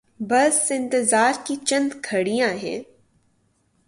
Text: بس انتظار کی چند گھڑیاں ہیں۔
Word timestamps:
بس 0.19 0.71
انتظار 0.71 1.33
کی 1.43 1.55
چند 1.65 1.93
گھڑیاں 2.11 2.53
ہیں۔ 2.53 2.79